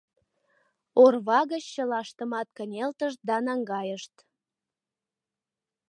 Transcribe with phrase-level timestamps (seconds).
[1.03, 4.13] Орва гыч чылаштымат кынелтышт да наҥгайышт.